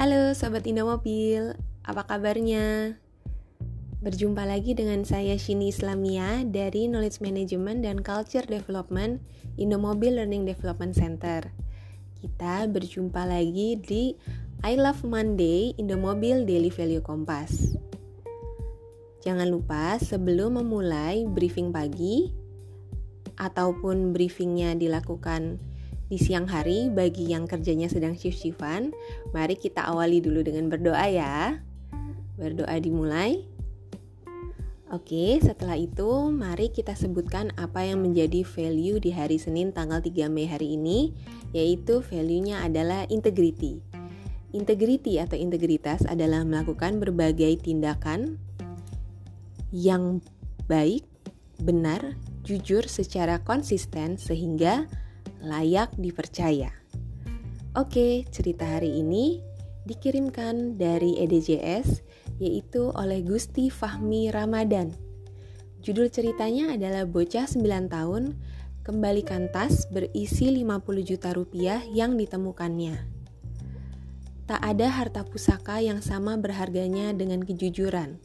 [0.00, 2.96] Halo Sobat Indomobil, apa kabarnya?
[4.00, 9.20] Berjumpa lagi dengan saya Shini Islamia dari Knowledge Management dan Culture Development
[9.60, 11.52] Indomobil Learning Development Center.
[12.16, 14.16] Kita berjumpa lagi di
[14.64, 17.76] I Love Monday Indomobil Daily Value Kompas.
[19.20, 22.32] Jangan lupa sebelum memulai briefing pagi
[23.36, 25.60] ataupun briefingnya dilakukan
[26.10, 28.90] di siang hari bagi yang kerjanya sedang shift-shiftan,
[29.30, 31.62] mari kita awali dulu dengan berdoa ya.
[32.34, 33.46] Berdoa dimulai.
[34.90, 40.26] Oke, setelah itu mari kita sebutkan apa yang menjadi value di hari Senin tanggal 3
[40.26, 41.14] Mei hari ini,
[41.54, 43.78] yaitu value-nya adalah integrity.
[44.50, 48.42] Integrity atau integritas adalah melakukan berbagai tindakan
[49.70, 50.18] yang
[50.66, 51.06] baik,
[51.62, 54.90] benar, jujur secara konsisten sehingga
[55.40, 56.72] layak dipercaya.
[57.78, 59.40] Oke, cerita hari ini
[59.86, 62.02] dikirimkan dari EDJS
[62.40, 64.96] yaitu oleh Gusti Fahmi Ramadan.
[65.80, 68.36] Judul ceritanya adalah Bocah 9 tahun
[68.84, 72.96] kembalikan tas berisi 50 juta rupiah yang ditemukannya.
[74.50, 78.18] Tak ada harta pusaka yang sama berharganya dengan kejujuran.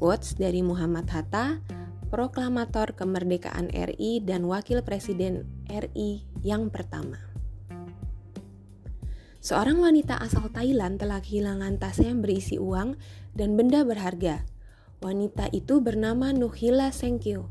[0.00, 1.60] Quotes dari Muhammad Hatta,
[2.08, 7.18] proklamator kemerdekaan RI dan wakil presiden RI yang pertama.
[9.40, 13.00] Seorang wanita asal Thailand telah kehilangan tasnya yang berisi uang
[13.32, 14.44] dan benda berharga.
[15.00, 17.48] Wanita itu bernama Nuhila Sengkyo.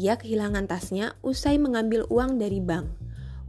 [0.00, 2.88] Ia kehilangan tasnya usai mengambil uang dari bank.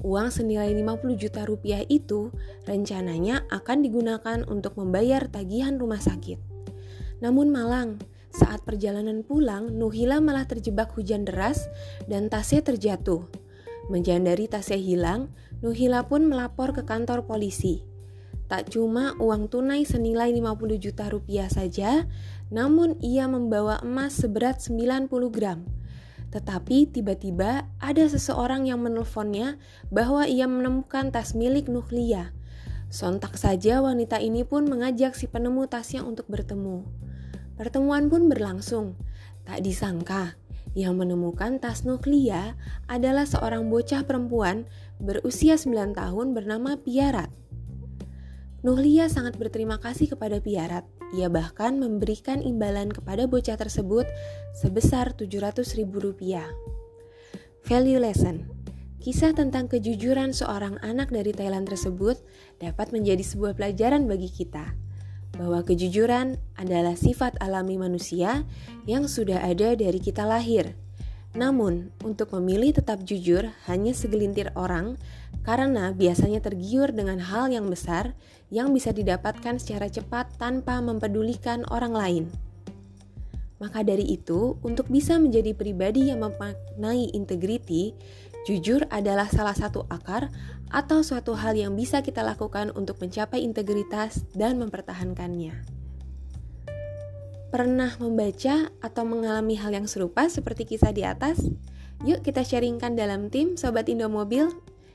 [0.03, 2.35] Uang senilai 50 juta rupiah itu
[2.67, 6.43] rencananya akan digunakan untuk membayar tagihan rumah sakit.
[7.23, 8.01] Namun malang,
[8.35, 11.71] saat perjalanan pulang, Nuhila malah terjebak hujan deras
[12.09, 13.40] dan tasnya terjatuh.
[13.89, 15.33] Menjandari tasnya hilang,
[15.65, 17.81] Nuhila pun melapor ke kantor polisi.
[18.51, 22.03] Tak cuma uang tunai senilai 50 juta rupiah saja,
[22.51, 25.63] namun ia membawa emas seberat 90 gram.
[26.35, 29.55] Tetapi tiba-tiba ada seseorang yang menelponnya
[29.87, 32.35] bahwa ia menemukan tas milik Nuhlia.
[32.91, 36.83] Sontak saja wanita ini pun mengajak si penemu tasnya untuk bertemu.
[37.55, 38.99] Pertemuan pun berlangsung.
[39.47, 40.35] Tak disangka,
[40.71, 42.55] yang menemukan tas nuklia
[42.87, 44.67] adalah seorang bocah perempuan
[45.03, 47.31] berusia 9 tahun bernama Piarat.
[48.61, 50.85] Nuhlia sangat berterima kasih kepada Piarat.
[51.17, 54.05] Ia bahkan memberikan imbalan kepada bocah tersebut
[54.53, 56.47] sebesar 700 ribu rupiah.
[57.65, 58.47] Value lesson
[59.01, 62.21] Kisah tentang kejujuran seorang anak dari Thailand tersebut
[62.61, 64.77] dapat menjadi sebuah pelajaran bagi kita
[65.41, 68.45] bahwa kejujuran adalah sifat alami manusia
[68.85, 70.77] yang sudah ada dari kita lahir.
[71.33, 75.01] Namun, untuk memilih tetap jujur hanya segelintir orang
[75.41, 78.13] karena biasanya tergiur dengan hal yang besar
[78.53, 82.25] yang bisa didapatkan secara cepat tanpa mempedulikan orang lain.
[83.57, 87.97] Maka dari itu, untuk bisa menjadi pribadi yang memaknai integriti,
[88.47, 90.33] jujur adalah salah satu akar
[90.71, 95.81] atau suatu hal yang bisa kita lakukan untuk mencapai integritas dan mempertahankannya.
[97.51, 101.51] Pernah membaca atau mengalami hal yang serupa seperti kisah di atas?
[102.07, 104.47] Yuk kita sharingkan dalam tim Sobat Indomobil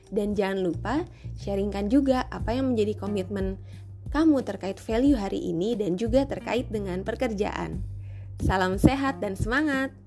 [0.09, 1.05] dan jangan lupa
[1.37, 3.61] sharingkan juga apa yang menjadi komitmen
[4.09, 7.83] kamu terkait value hari ini dan juga terkait dengan pekerjaan.
[8.41, 10.06] Salam sehat dan semangat!